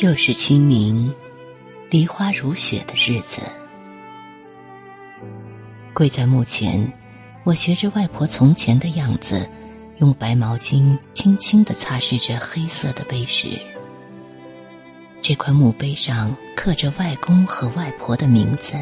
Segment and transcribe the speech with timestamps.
[0.00, 1.12] 又是清明，
[1.90, 3.42] 梨花如雪的日子。
[5.92, 6.92] 跪在墓前，
[7.42, 9.48] 我学着外婆从前的样子，
[9.98, 13.48] 用白毛巾轻轻的擦拭着黑色的碑石。
[15.20, 18.74] 这块墓碑上刻着外公和外婆的名字。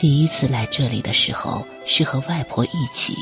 [0.00, 3.14] 第一次来这里的时候，是和外婆一起。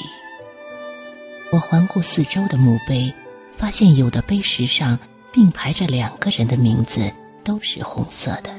[1.51, 3.13] 我环顾四周的墓碑。
[3.59, 4.97] 发现有的碑石上
[5.33, 7.13] 并排着两个人的名字，
[7.43, 8.51] 都是红色的；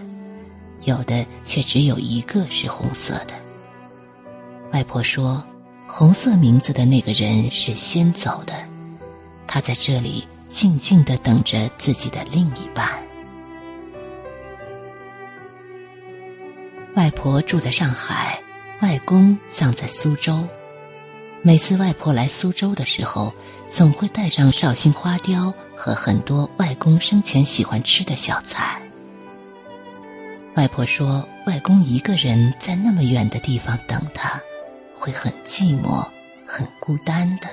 [0.84, 3.34] 有的却只有一个是红色的。
[4.74, 5.42] 外婆说，
[5.88, 8.54] 红色名字的那个人是先走的，
[9.48, 13.00] 他在这里静静的等着自己的另一半。
[16.96, 18.38] 外婆住在上海，
[18.82, 20.46] 外公葬在苏州。
[21.42, 23.34] 每次外婆来苏州的时候，
[23.72, 28.82] 总会带上绍兴花雕和很多外公生前喜欢吃的小菜。
[30.56, 34.42] 外婆说，外公一个人在那么远的地方等她，
[34.98, 36.06] 会很寂寞、
[36.46, 37.48] 很孤单的。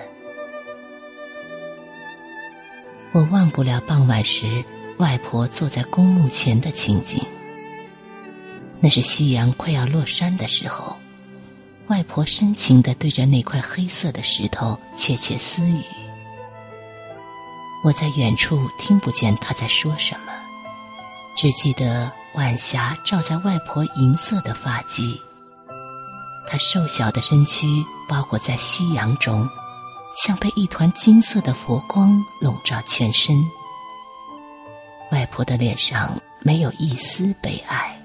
[3.13, 4.65] 我忘不了傍晚时，
[4.99, 7.23] 外婆坐在公墓前的情景。
[8.81, 10.97] 那是夕阳快要落山的时候。
[11.87, 15.81] 外婆深情的对着那块黑色的石头窃窃私语，
[17.87, 20.33] 我在远处听不见他在说什么，
[21.37, 25.17] 只记得晚霞照在外婆银色的发髻，
[26.49, 29.49] 她瘦小的身躯包裹在夕阳中，
[30.17, 33.41] 像被一团金色的佛光笼罩全身。
[35.13, 37.97] 外婆的脸上没有一丝悲哀，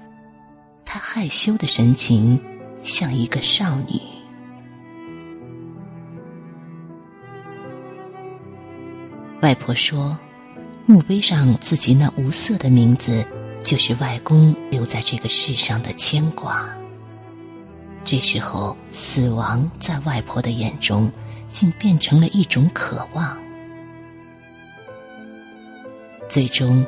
[0.84, 2.40] 她害羞的神情。
[2.84, 4.00] 像一个少女。
[9.42, 10.16] 外婆说
[10.86, 13.26] ：“墓碑上自己那无色的名字，
[13.64, 16.68] 就是外公留在这个世上的牵挂。”
[18.06, 21.10] 这时候，死亡在外婆的眼中，
[21.48, 23.36] 竟变成了一种渴望。
[26.28, 26.86] 最终，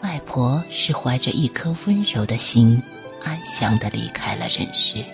[0.00, 2.80] 外婆是怀着一颗温柔的心，
[3.24, 5.04] 安详的离开了人世。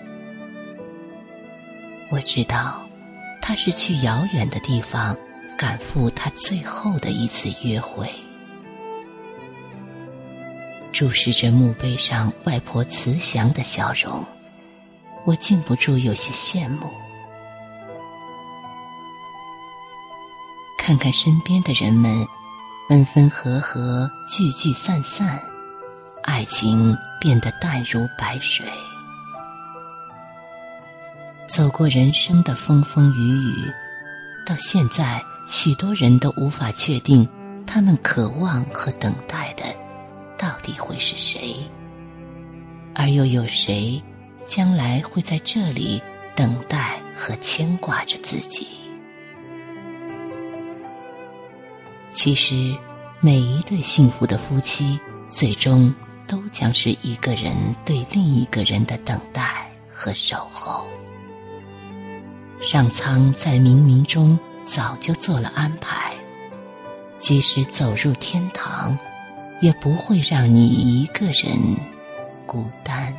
[2.11, 2.87] 我知道，
[3.41, 5.17] 他是去遥远的地方，
[5.63, 8.11] 赶赴他最后的一次约会。
[10.91, 14.25] 注视着墓碑上外婆慈祥的笑容，
[15.23, 16.91] 我禁不住有些羡慕。
[20.77, 22.27] 看看身边的人们，
[22.89, 25.39] 分分合合，聚聚散散，
[26.23, 28.65] 爱情变得淡如白水。
[31.47, 33.71] 走过人生的风风雨雨，
[34.45, 37.27] 到现在，许多人都无法确定，
[37.65, 39.63] 他们渴望和等待的，
[40.37, 41.55] 到底会是谁？
[42.95, 44.01] 而又有谁，
[44.45, 46.01] 将来会在这里
[46.35, 48.67] 等待和牵挂着自己？
[52.11, 52.75] 其实，
[53.19, 54.99] 每一对幸福的夫妻，
[55.29, 55.93] 最终
[56.27, 60.85] 都将是一个人对另一个人的等待和守候。
[62.61, 66.13] 上苍在冥冥中早就做了安排，
[67.19, 68.97] 即使走入天堂，
[69.61, 71.57] 也不会让你一个人
[72.45, 73.15] 孤单。